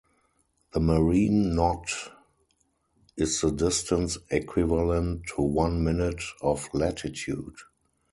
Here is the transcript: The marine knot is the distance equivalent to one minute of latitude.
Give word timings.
The 0.73 0.79
marine 0.79 1.53
knot 1.53 1.87
is 3.17 3.39
the 3.39 3.51
distance 3.51 4.17
equivalent 4.31 5.27
to 5.35 5.43
one 5.43 5.83
minute 5.83 6.23
of 6.41 6.67
latitude. 6.73 7.53